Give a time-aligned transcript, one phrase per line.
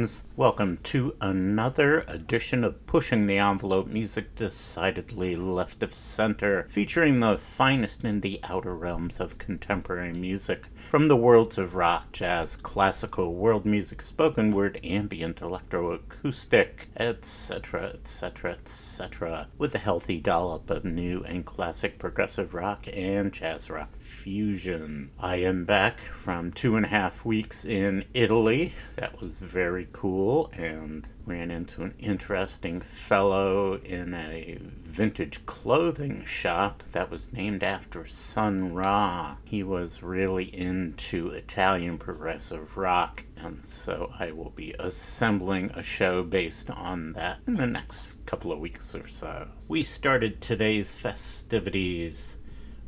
[0.00, 0.24] Friends.
[0.34, 7.36] Welcome to another edition of Pushing the Envelope Music Decidedly Left of Center, featuring the
[7.36, 13.34] finest in the outer realms of contemporary music from the worlds of rock, jazz, classical,
[13.34, 21.22] world music, spoken word, ambient, electroacoustic, etc., etc., etc., with a healthy dollop of new
[21.24, 25.10] and classic progressive rock and jazz rock fusion.
[25.18, 28.72] I am back from two and a half weeks in Italy.
[28.96, 36.82] That was very cool and ran into an interesting fellow in a vintage clothing shop
[36.92, 39.36] that was named after Sun Ra.
[39.44, 46.22] He was really into Italian progressive rock, and so I will be assembling a show
[46.22, 49.48] based on that in the next couple of weeks or so.
[49.68, 52.36] We started today's festivities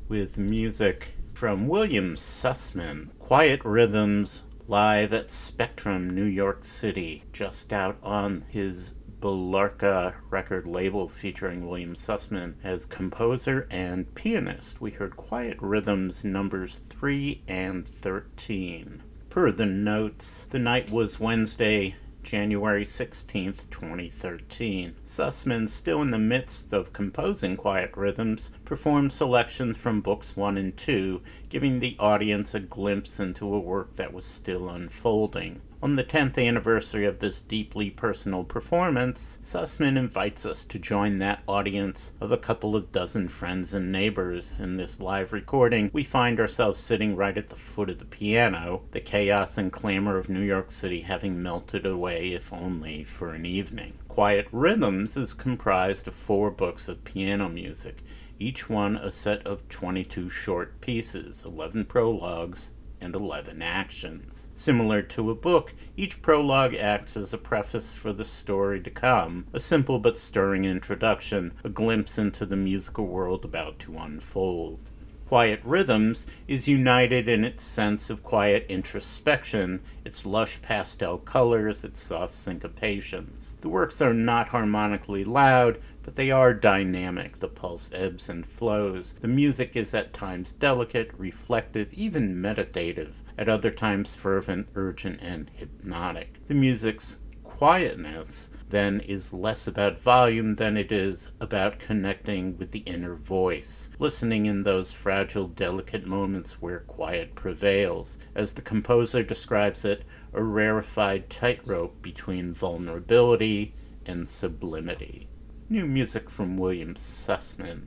[0.08, 7.98] with music from William Susman, Quiet Rhythms live at Spectrum, New York City, just out
[8.02, 14.80] on his Belarca record label featuring William Susman as composer and pianist.
[14.80, 19.02] We heard Quiet Rhythms numbers 3 and 13.
[19.28, 24.94] Per the notes, the night was Wednesday, January 16, 2013.
[25.04, 30.76] Susman, still in the midst of composing Quiet Rhythms, performed selections from books 1 and
[30.76, 35.60] 2, giving the audience a glimpse into a work that was still unfolding.
[35.84, 41.42] On the 10th anniversary of this deeply personal performance, Susman invites us to join that
[41.48, 44.60] audience of a couple of dozen friends and neighbors.
[44.60, 48.82] In this live recording, we find ourselves sitting right at the foot of the piano,
[48.92, 53.44] the chaos and clamor of New York City having melted away, if only for an
[53.44, 53.94] evening.
[54.06, 58.04] Quiet Rhythms is comprised of four books of piano music,
[58.38, 62.70] each one a set of 22 short pieces, 11 prologues,
[63.02, 64.48] and 11 actions.
[64.54, 69.46] Similar to a book, each prologue acts as a preface for the story to come,
[69.52, 74.90] a simple but stirring introduction, a glimpse into the musical world about to unfold.
[75.32, 82.02] Quiet Rhythms is united in its sense of quiet introspection, its lush pastel colors, its
[82.02, 83.58] soft syncopations.
[83.62, 87.38] The works are not harmonically loud, but they are dynamic.
[87.38, 89.14] The pulse ebbs and flows.
[89.20, 95.50] The music is at times delicate, reflective, even meditative, at other times fervent, urgent, and
[95.54, 96.46] hypnotic.
[96.46, 102.80] The music's quietness then is less about volume than it is about connecting with the
[102.80, 108.18] inner voice, listening in those fragile, delicate moments where quiet prevails.
[108.34, 113.74] As the composer describes it, a rarefied tightrope between vulnerability
[114.06, 115.28] and sublimity.
[115.72, 117.84] New music from William Susman.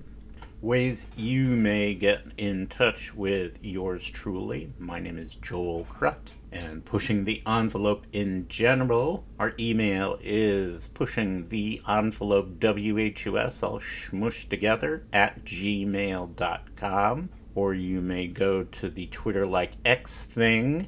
[0.59, 4.73] Ways you may get in touch with yours truly.
[4.79, 9.23] My name is Joel Krutt, and pushing the envelope in general.
[9.37, 17.29] Our email is pushing the envelope WHUS, all smushed together, at gmail.com.
[17.53, 20.87] Or you may go to the Twitter like X thing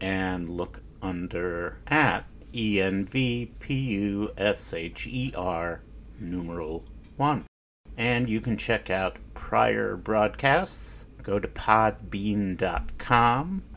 [0.00, 5.82] and look under at E N V P U S H E R
[6.20, 6.84] numeral
[7.16, 7.44] 1.
[7.96, 11.06] And you can check out prior broadcasts.
[11.22, 12.02] Go to podbean.com,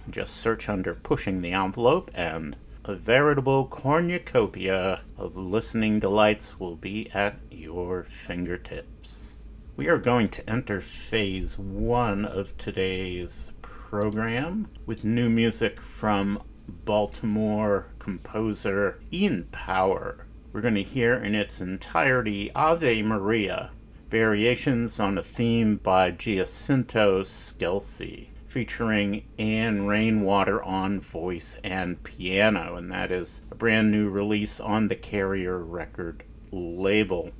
[0.09, 2.55] just search under Pushing the Envelope, and
[2.85, 9.35] a veritable cornucopia of listening delights will be at your fingertips.
[9.75, 16.41] We are going to enter phase one of today's program with new music from
[16.85, 20.25] Baltimore composer Ian Power.
[20.53, 23.71] We're going to hear in its entirety Ave Maria,
[24.09, 32.91] variations on a theme by Giacinto Scelsi, featuring Anne Rainwater on voice and piano, and
[32.91, 37.31] that is a brand new release on the Carrier record label.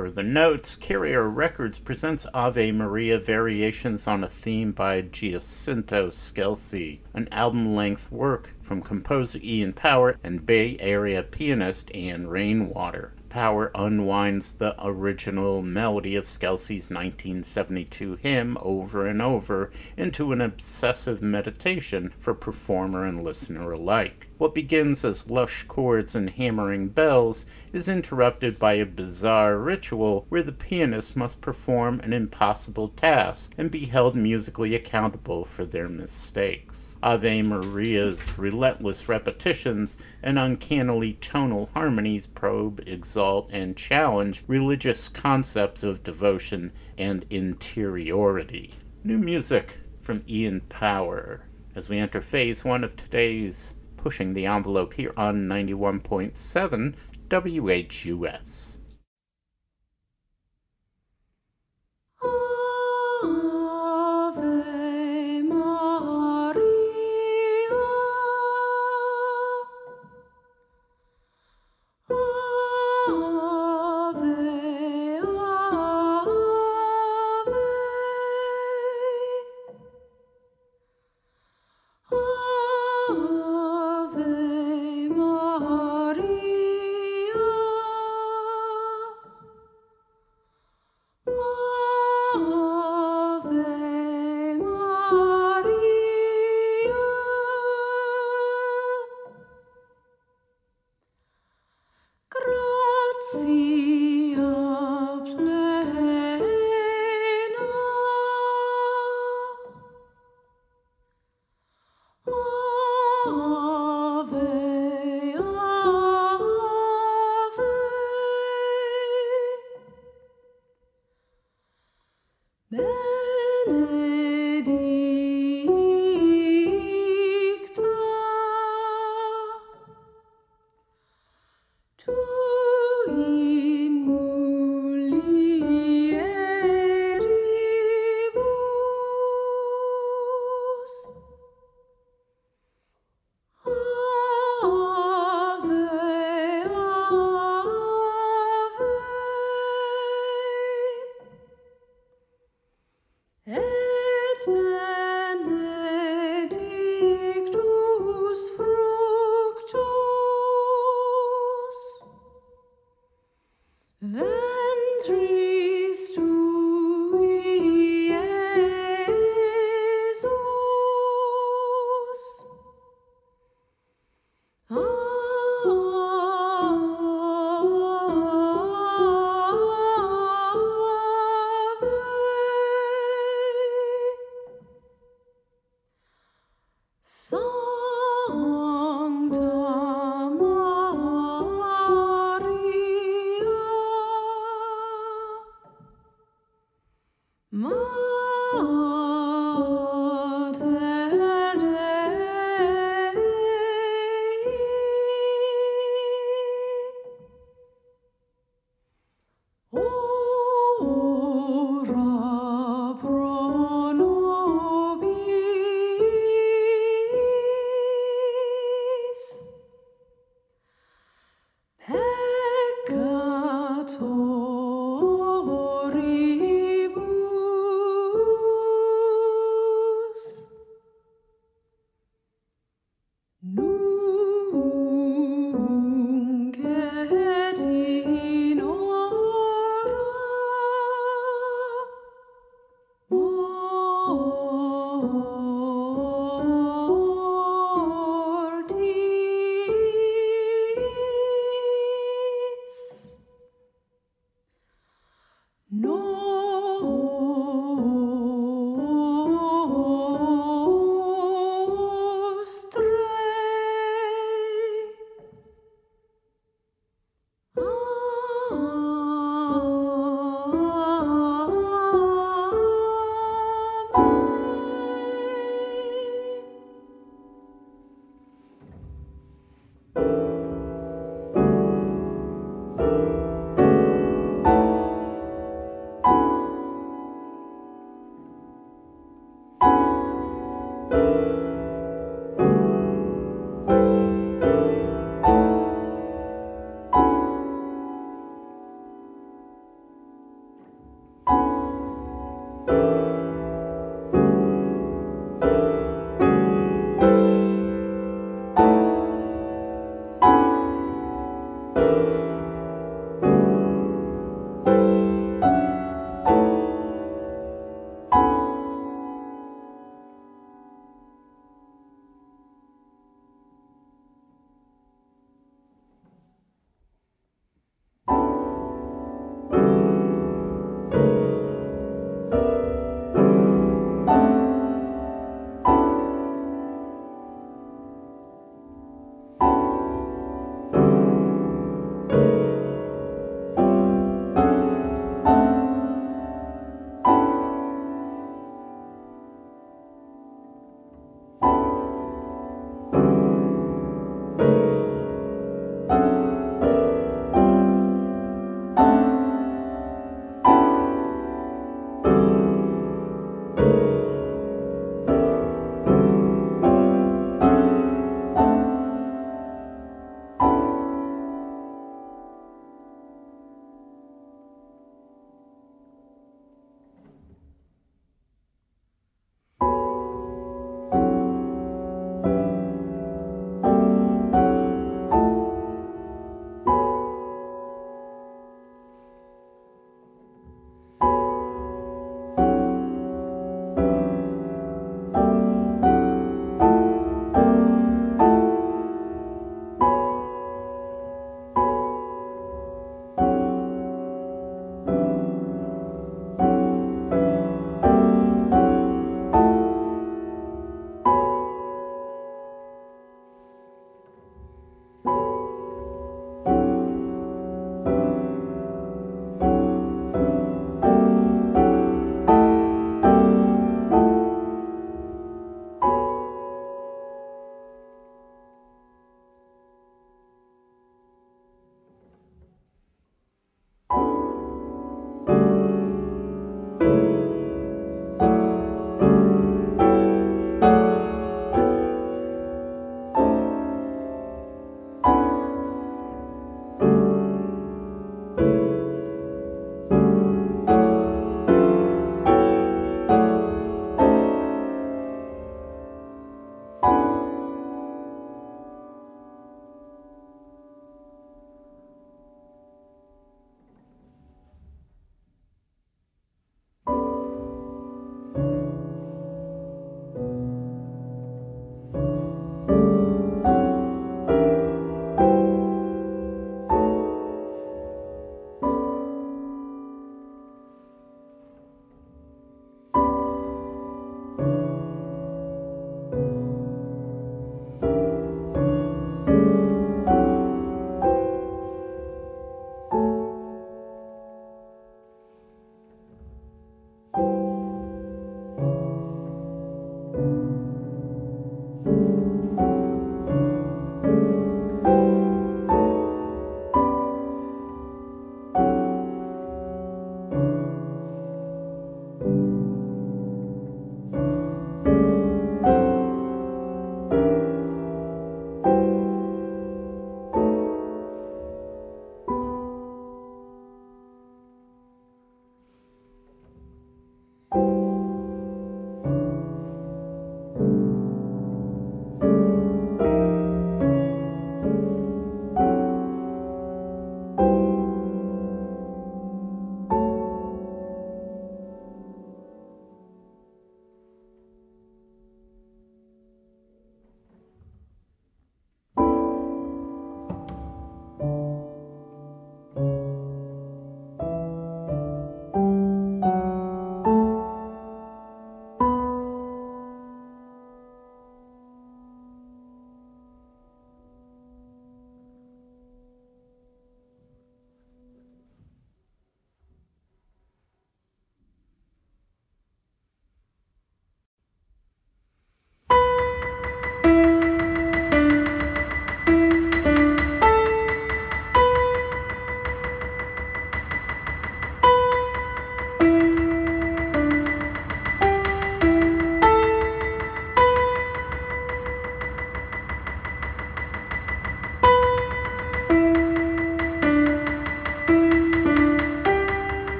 [0.00, 7.00] Per the notes, Carrier Records presents Ave Maria Variations on a Theme by Giacinto Scelsi,
[7.12, 13.12] an album length work from composer Ian Power and Bay Area pianist Anne Rainwater.
[13.28, 21.20] Power unwinds the original melody of Scelsi's 1972 hymn over and over into an obsessive
[21.20, 24.29] meditation for performer and listener alike.
[24.40, 27.44] What begins as lush chords and hammering bells
[27.74, 33.70] is interrupted by a bizarre ritual where the pianist must perform an impossible task and
[33.70, 36.96] be held musically accountable for their mistakes.
[37.02, 46.02] Ave Maria's relentless repetitions and uncannily tonal harmonies probe, exalt, and challenge religious concepts of
[46.02, 48.72] devotion and interiority.
[49.04, 51.42] New music from Ian Power
[51.74, 56.94] as we enter phase one of today's pushing the envelope here on 91.7
[57.30, 58.79] WHUS.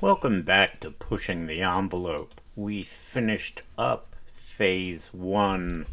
[0.00, 2.40] Welcome back to Pushing the Envelope.
[2.54, 5.86] We finished up phase one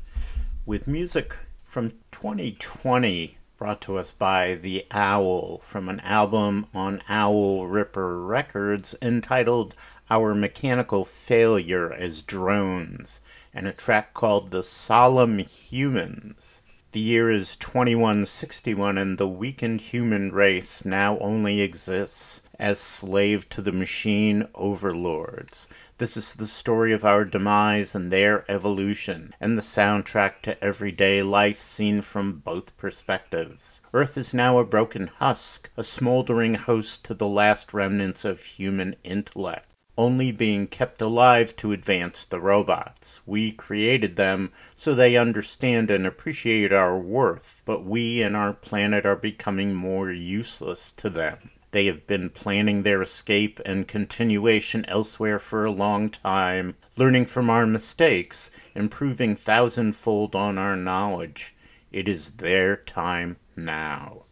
[0.63, 7.65] with music from 2020 brought to us by The Owl from an album on Owl
[7.65, 9.73] Ripper Records entitled
[10.11, 13.21] Our Mechanical Failure as Drones
[13.55, 16.61] and a track called The Solemn Humans.
[16.91, 23.61] The year is 2161, and the weakened human race now only exists as slave to
[23.61, 25.67] the machine overlords.
[25.97, 31.23] This is the story of our demise and their evolution, and the soundtrack to everyday
[31.23, 33.81] life seen from both perspectives.
[33.93, 38.95] Earth is now a broken husk, a smoldering host to the last remnants of human
[39.03, 43.21] intellect only being kept alive to advance the robots.
[43.25, 49.05] We created them so they understand and appreciate our worth, but we and our planet
[49.05, 51.51] are becoming more useless to them.
[51.75, 57.49] They have been planning their escape and continuation elsewhere for a long time, learning from
[57.49, 61.53] our mistakes, improving thousandfold on our knowledge.
[61.91, 64.23] It is their time now.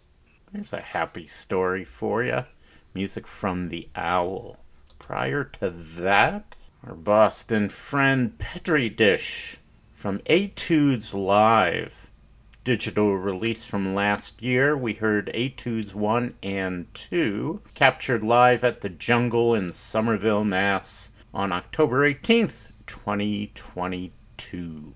[0.53, 2.45] There's a happy story for you.
[2.93, 4.59] Music from the Owl.
[4.97, 6.55] Prior to that,
[6.87, 9.57] our Boston friend Petri Dish
[9.91, 12.02] from Etudes Live.
[12.63, 18.87] Digital release from last year, we heard Etudes 1 and 2, captured live at the
[18.87, 21.11] Jungle in Somerville, Mass.
[21.33, 24.93] on October 18th, 2022.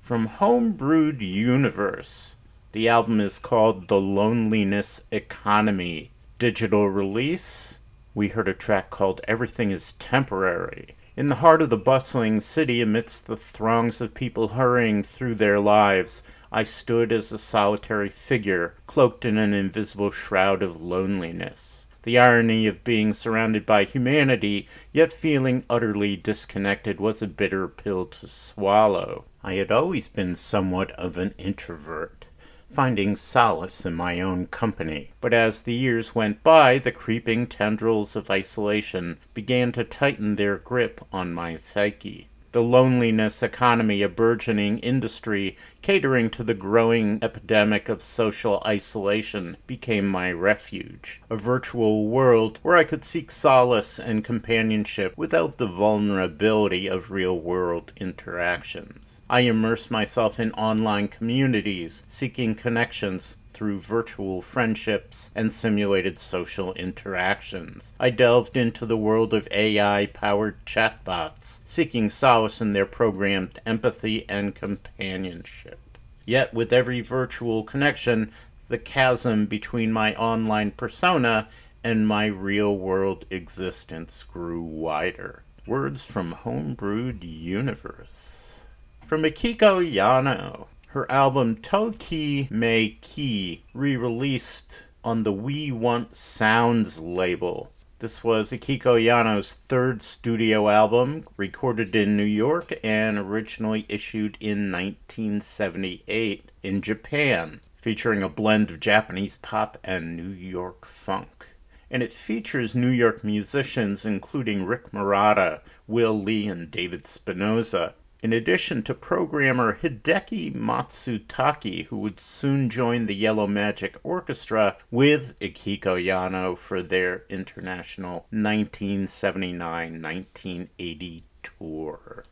[0.00, 2.36] From Homebrewed Universe,
[2.70, 6.12] the album is called The Loneliness Economy.
[6.38, 7.80] Digital release
[8.14, 10.94] we heard a track called Everything is Temporary.
[11.16, 15.58] In the heart of the bustling city, amidst the throngs of people hurrying through their
[15.58, 16.22] lives,
[16.52, 21.86] I stood as a solitary figure, cloaked in an invisible shroud of loneliness.
[22.02, 28.06] The irony of being surrounded by humanity, yet feeling utterly disconnected, was a bitter pill
[28.06, 29.26] to swallow.
[29.44, 32.26] I had always been somewhat of an introvert
[32.70, 35.10] finding solace in my own company.
[35.20, 40.56] But as the years went by, the creeping tendrils of isolation began to tighten their
[40.56, 47.88] grip on my psyche the loneliness economy, a burgeoning industry catering to the growing epidemic
[47.88, 51.22] of social isolation, became my refuge.
[51.30, 57.38] A virtual world where I could seek solace and companionship without the vulnerability of real
[57.38, 59.22] world interactions.
[59.30, 67.92] I immersed myself in online communities, seeking connections through virtual friendships and simulated social interactions.
[68.00, 74.24] I delved into the world of AI powered chatbots, seeking solace in their programmed empathy
[74.30, 75.78] and companionship.
[76.24, 78.32] Yet, with every virtual connection,
[78.68, 81.46] the chasm between my online persona
[81.84, 85.42] and my real world existence grew wider.
[85.66, 88.60] Words from Homebrewed Universe.
[89.04, 96.16] From Akiko Yano her album To Ki Me Ki, re released on the We Want
[96.16, 97.70] Sounds label.
[98.00, 104.72] This was Akiko Yano's third studio album, recorded in New York and originally issued in
[104.72, 111.46] 1978 in Japan, featuring a blend of Japanese pop and New York funk.
[111.88, 118.34] And it features New York musicians including Rick Marotta, Will Lee, and David Spinozza, in
[118.34, 125.96] addition to programmer Hideki Matsutake, who would soon join the Yellow Magic Orchestra with Akiko
[125.96, 132.24] Yano for their international 1979 1980 tour.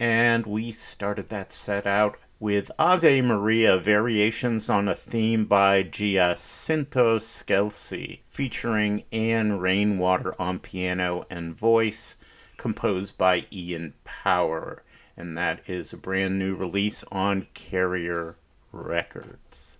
[0.00, 7.18] And we started that set out with Ave Maria variations on a theme by Giacinto
[7.18, 12.16] Scelsi, featuring Anne Rainwater on piano and voice,
[12.58, 14.82] composed by Ian Power
[15.16, 18.36] and that is a brand new release on Carrier
[18.72, 19.78] Records.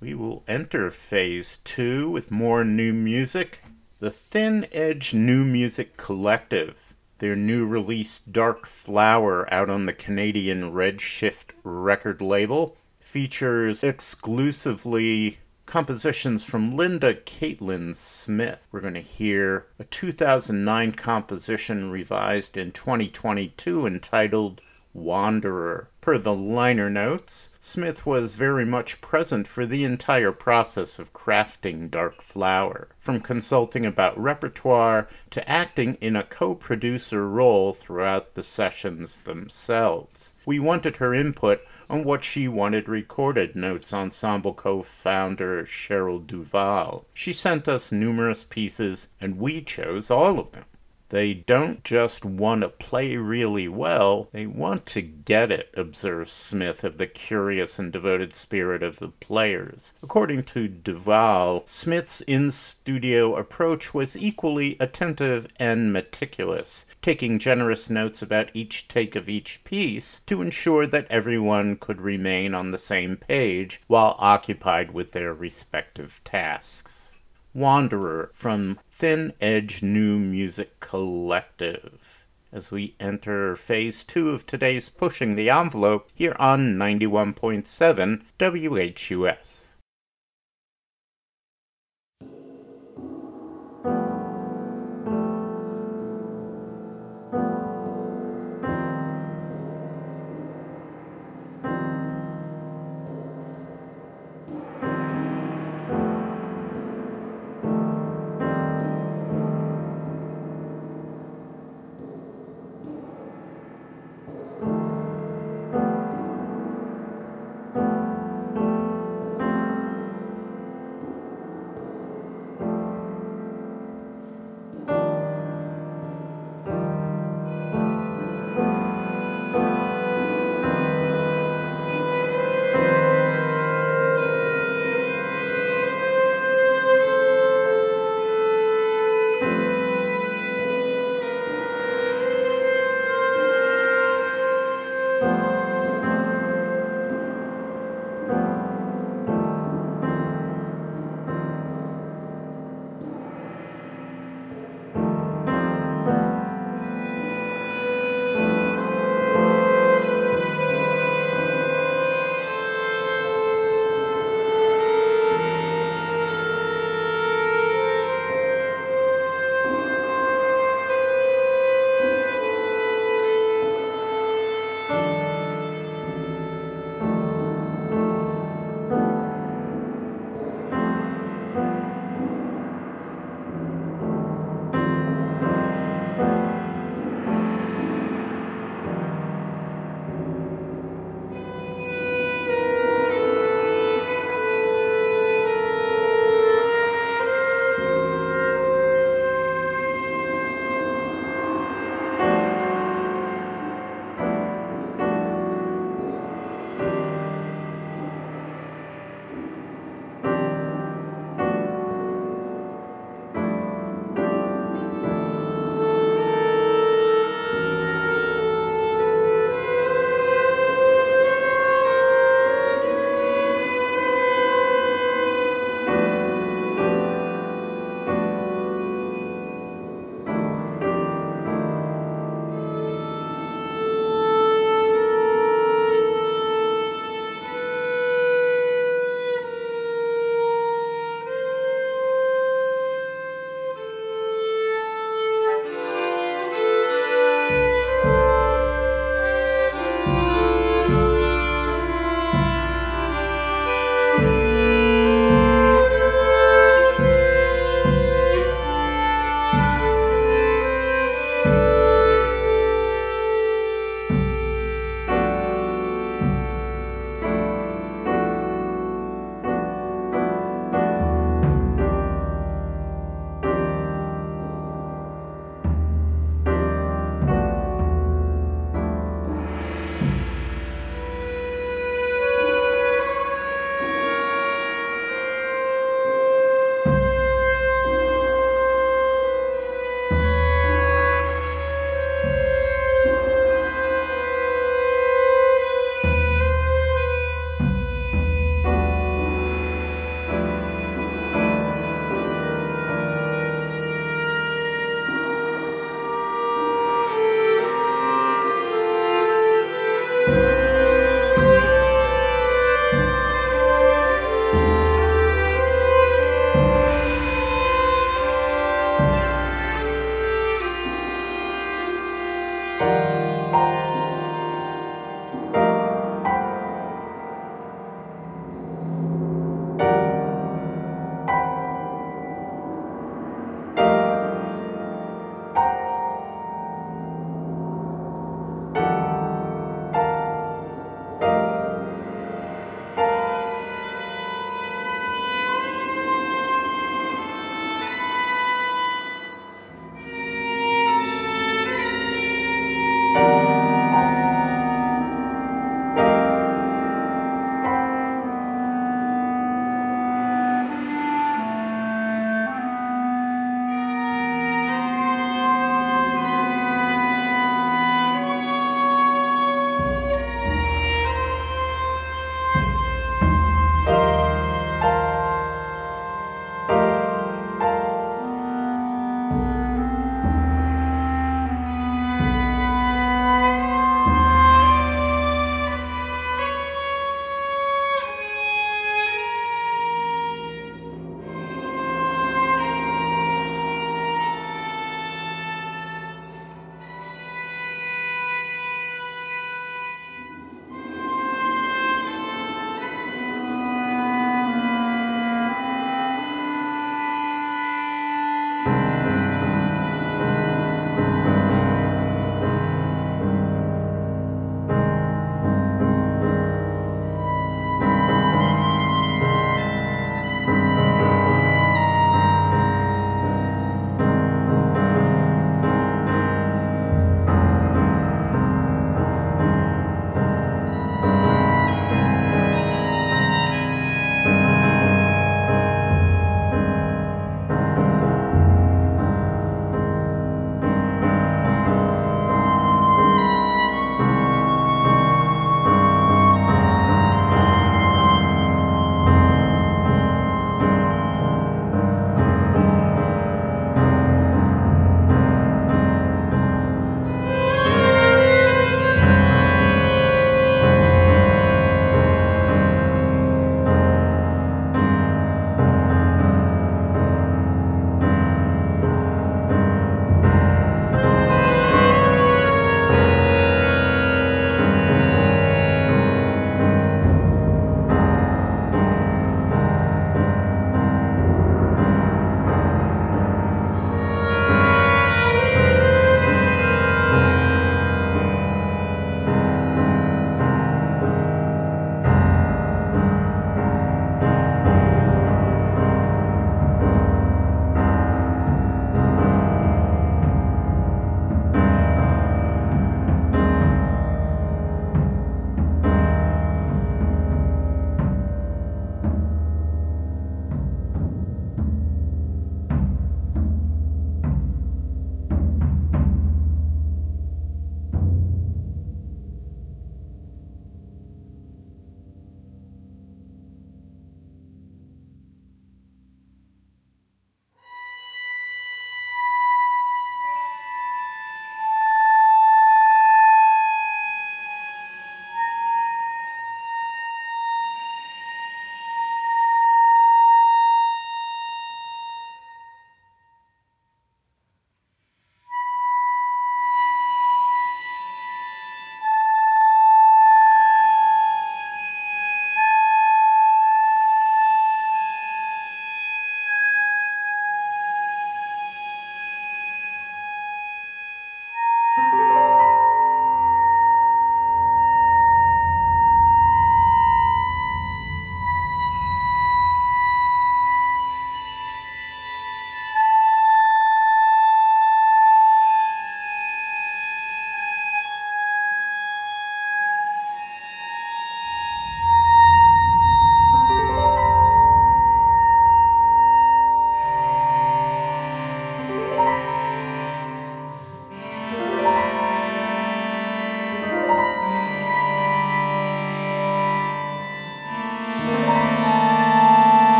[0.00, 3.62] We will enter phase two with more new music.
[3.98, 10.72] The Thin Edge New Music Collective, their new release Dark Flower out on the Canadian
[10.72, 15.38] Redshift record label, features exclusively
[15.70, 18.66] compositions from Linda Catlin Smith.
[18.72, 24.60] We're going to hear a 2009 composition revised in 2022 entitled
[24.92, 25.88] Wanderer.
[26.00, 31.88] Per the liner notes, Smith was very much present for the entire process of crafting
[31.88, 38.42] Dark Flower, from consulting about repertoire to acting in a co producer role throughout the
[38.42, 40.32] sessions themselves.
[40.44, 41.60] We wanted her input
[41.90, 47.04] on what she wanted recorded, notes Ensemble co founder Cheryl Duvall.
[47.12, 50.64] She sent us numerous pieces, and we chose all of them.
[51.10, 56.84] They don't just want to play really well, they want to get it, observes Smith
[56.84, 59.92] of the curious and devoted spirit of the players.
[60.04, 68.22] According to Duvall, Smith's in studio approach was equally attentive and meticulous, taking generous notes
[68.22, 73.16] about each take of each piece to ensure that everyone could remain on the same
[73.16, 77.18] page while occupied with their respective tasks.
[77.52, 82.26] Wanderer from Thin Edge New Music Collective.
[82.52, 89.69] As we enter phase two of today's Pushing the Envelope here on 91.7 WHUS.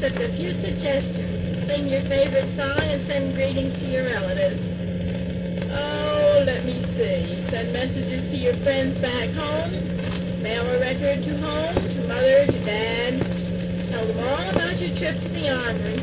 [0.00, 1.66] Except a few suggestions.
[1.66, 4.62] Sing your favorite song and send greetings to your relatives.
[5.72, 7.34] Oh, let me see.
[7.50, 9.72] Send messages to your friends back home.
[10.40, 13.18] Mail a record to home, to mother, to dad.
[13.90, 15.98] Tell them all about your trip to the armory.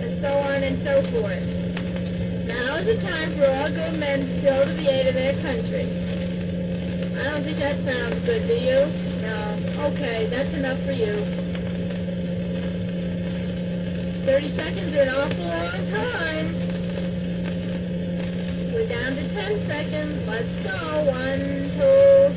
[0.00, 1.44] And so on and so forth.
[2.48, 5.34] Now is the time for all good men to go to the aid of their
[5.44, 5.84] country.
[7.20, 8.80] I don't think that sounds good, do you?
[9.20, 9.84] No.
[9.92, 11.47] Okay, that's enough for you.
[14.28, 16.52] 30 seconds are an awful long time.
[18.74, 20.28] We're down to 10 seconds.
[20.28, 20.76] Let's go.
[21.08, 21.40] One,
[21.72, 22.27] two,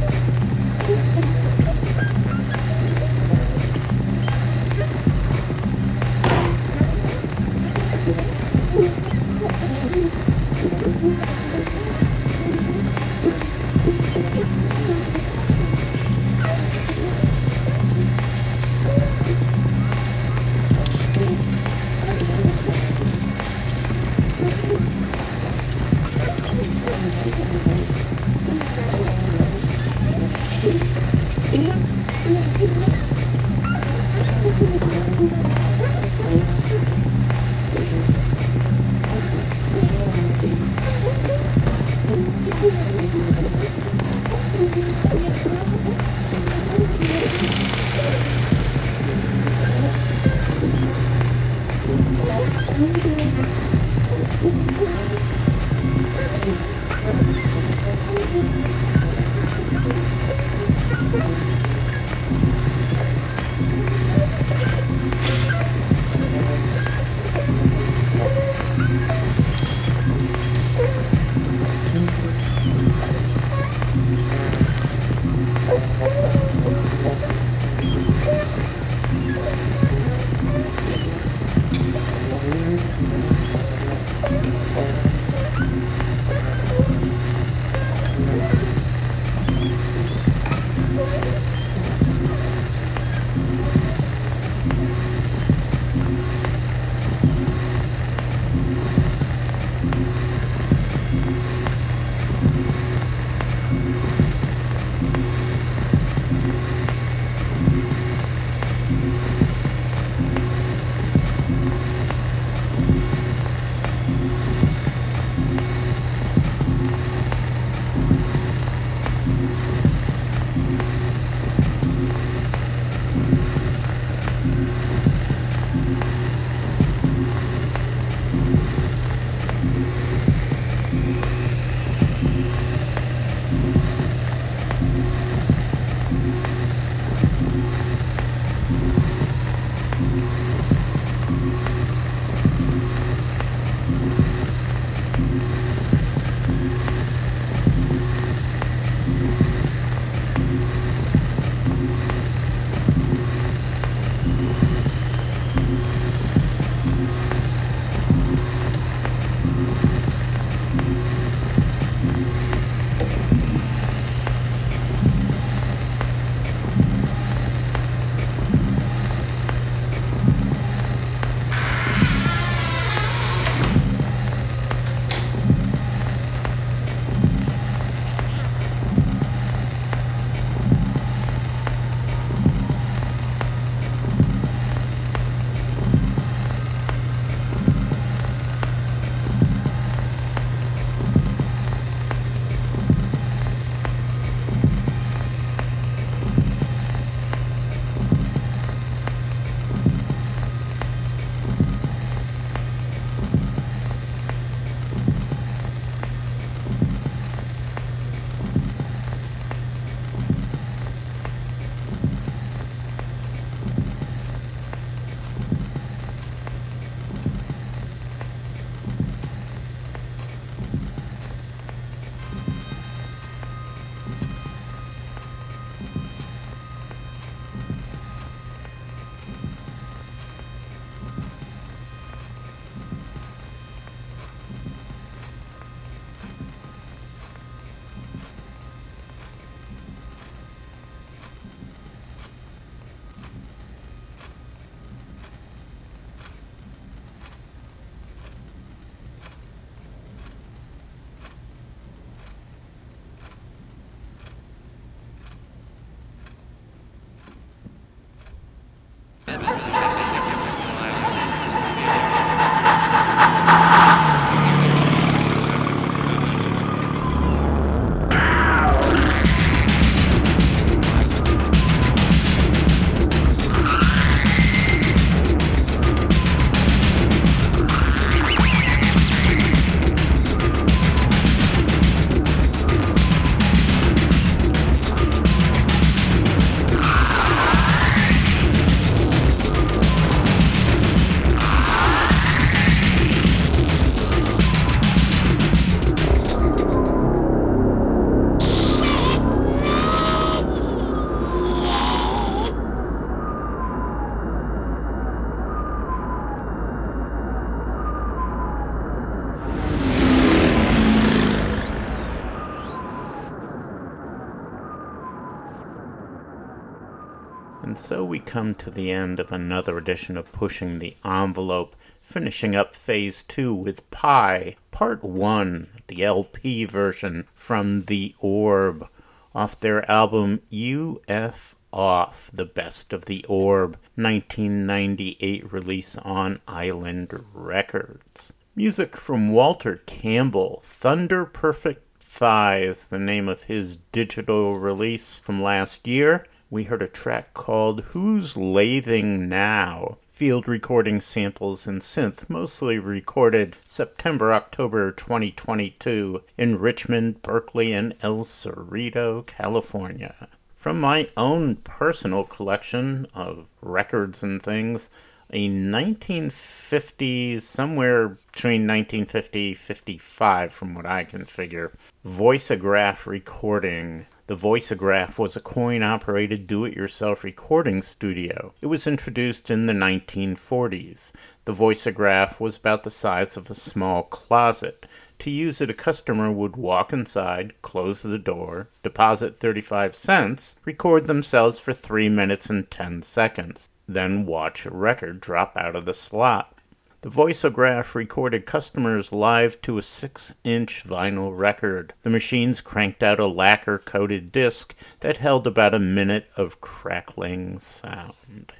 [318.43, 323.55] Come to the end of another edition of Pushing the Envelope, finishing up phase two
[323.55, 328.89] with Pi, part one, the LP version from The Orb,
[329.33, 338.33] off their album UF Off, the best of the Orb, 1998 release on Island Records.
[338.57, 345.87] Music from Walter Campbell, Thunder Perfect Thighs, the name of his digital release from last
[345.87, 346.27] year.
[346.53, 349.97] We heard a track called Who's Lathing Now?
[350.11, 358.27] Field recording samples and synth, mostly recorded September October 2022 in Richmond, Berkeley, and El
[358.27, 360.29] Cerrito, California.
[360.55, 364.91] From my own personal collection of records and things,
[365.31, 371.73] a 1950 somewhere between 1950 55 from what i can figure
[372.05, 378.55] voiceograph recording the voiceograph was a coin operated do it yourself recording studio.
[378.63, 381.13] It was introduced in the 1940s
[381.45, 384.87] the voiceograph was about the size of a small closet.
[385.19, 391.09] To use it, a customer would walk inside, close the door, deposit 35 cents, record
[391.09, 395.93] themselves for 3 minutes and 10 seconds then watch a record drop out of the
[395.93, 396.57] slot.
[397.03, 401.95] The voiceograph recorded customers live to a 6 inch vinyl record.
[402.05, 407.59] The machines cranked out a lacquer coated disc that held about a minute of crackling
[407.59, 408.53] sound.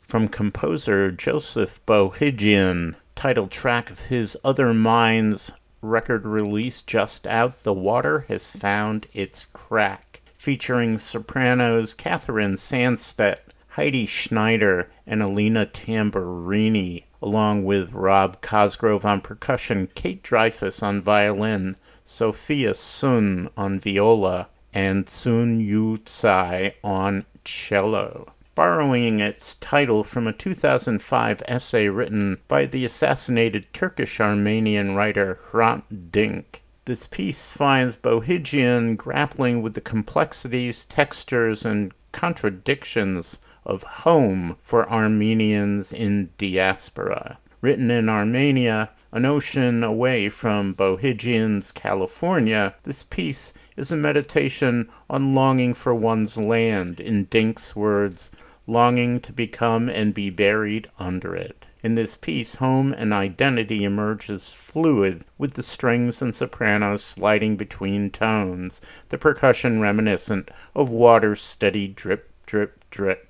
[0.00, 7.74] From composer Joseph Bohigian, title track of his Other Minds record release just out, The
[7.74, 13.40] Water Has Found Its Crack, featuring sopranos Catherine Sandstedt,
[13.72, 21.76] Heidi Schneider and Alina Tamburini, along with Rob Cosgrove on percussion, Kate Dreyfus on violin,
[22.04, 28.32] Sophia Sun on viola, and Sun Yu Tsai on cello.
[28.54, 36.10] Borrowing its title from a 2005 essay written by the assassinated Turkish Armenian writer Hrant
[36.10, 36.62] Dink.
[36.84, 45.92] This piece finds Bohigian grappling with the complexities, textures, and contradictions of home for Armenians
[45.92, 47.38] in diaspora.
[47.60, 55.34] Written in Armenia, an ocean away from Bohigians, California, this piece is a meditation on
[55.34, 58.30] longing for one's land, in Dink's words,
[58.66, 61.59] longing to become and be buried under it.
[61.82, 67.56] In this piece, home and identity emerge as fluid, with the strings and sopranos sliding
[67.56, 73.28] between tones, the percussion reminiscent of water's steady drip, drip, drip.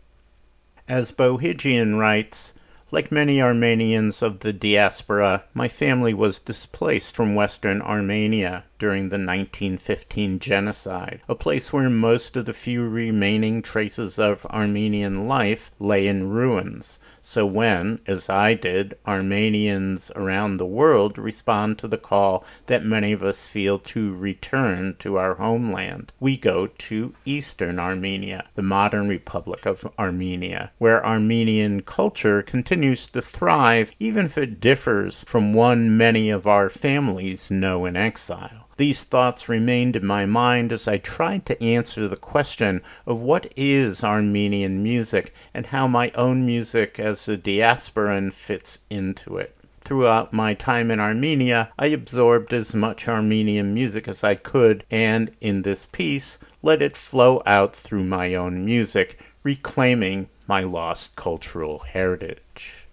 [0.88, 2.54] As Bohigian writes,
[2.92, 9.16] like many Armenians of the diaspora, my family was displaced from Western Armenia during the
[9.16, 16.08] 1915 genocide, a place where most of the few remaining traces of Armenian life lay
[16.08, 16.98] in ruins.
[17.22, 23.12] So when, as I did, Armenians around the world respond to the call that many
[23.12, 29.08] of us feel to return to our homeland, we go to Eastern Armenia, the modern
[29.08, 35.96] Republic of Armenia, where Armenian culture continues to thrive even if it differs from one
[35.96, 38.66] many of our families know in exile.
[38.80, 43.52] These thoughts remained in my mind as I tried to answer the question of what
[43.54, 49.54] is Armenian music and how my own music as a diasporan fits into it.
[49.82, 55.30] Throughout my time in Armenia, I absorbed as much Armenian music as I could, and
[55.42, 61.80] in this piece, let it flow out through my own music, reclaiming my lost cultural
[61.80, 62.86] heritage.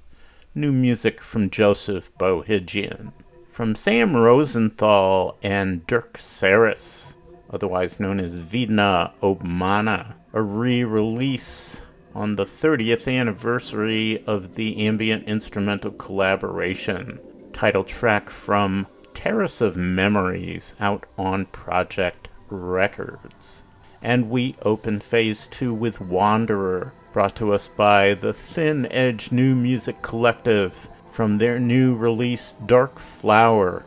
[0.54, 3.14] New music from Joseph Bohigian
[3.58, 7.16] from Sam Rosenthal and Dirk Serries,
[7.50, 11.82] otherwise known as Vidna Obmana, a re release
[12.14, 17.20] on the 30th anniversary of the ambient instrumental collaboration.
[17.52, 18.86] Title track from
[19.16, 23.64] Terrace of Memories out on Projekt Records.
[24.04, 29.56] And we open phase two with Wanderer, brought to us by the Thin Edge New
[29.56, 30.88] Music Collective
[31.18, 33.84] from their new release Dark Flower,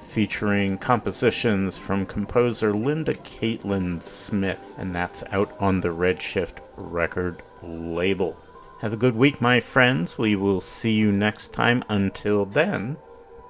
[0.00, 8.34] featuring compositions from composer Linda Catlin Smith, and that's out on the Redshift record label.
[8.80, 10.16] Have a good week, my friends.
[10.16, 11.84] We will see you next time.
[11.90, 12.96] Until then,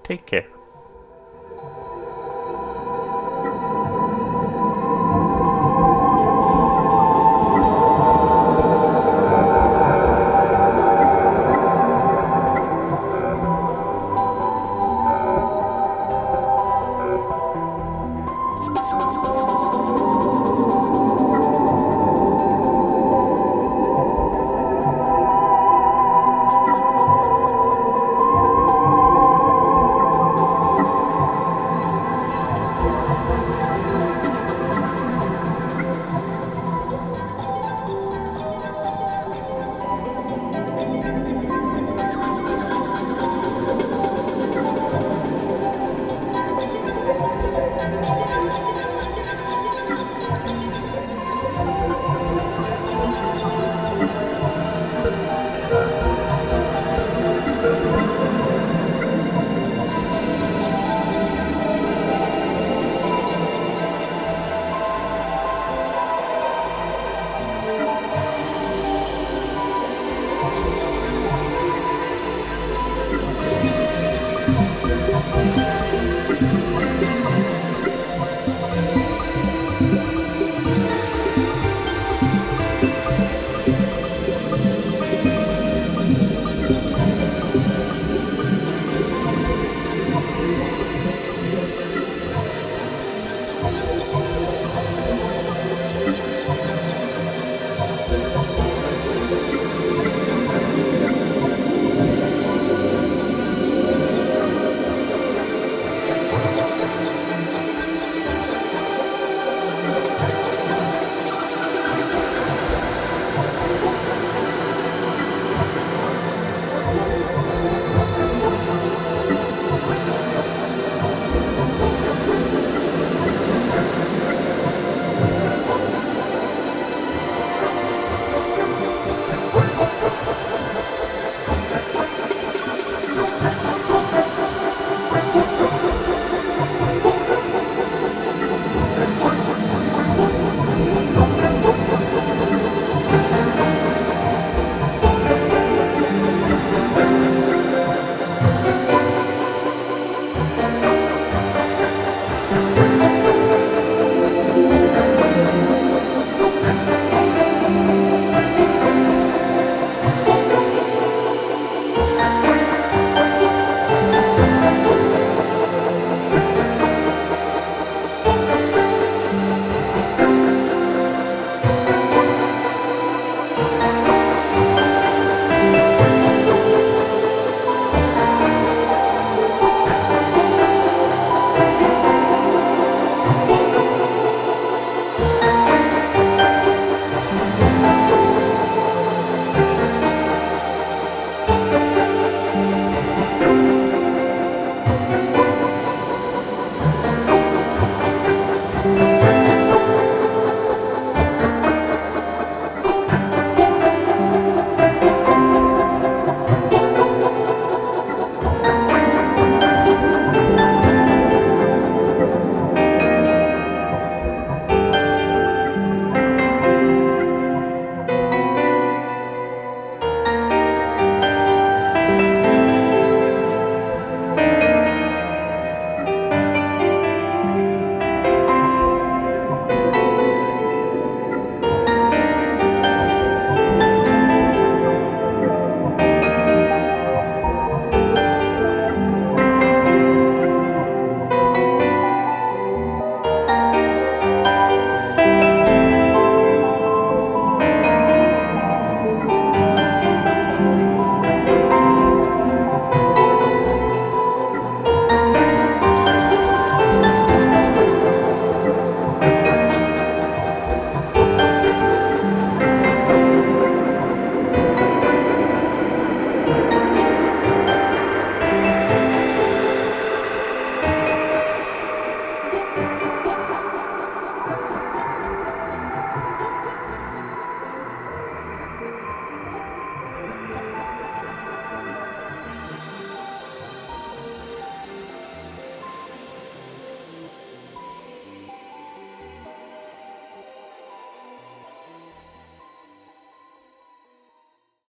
[0.03, 0.49] take care.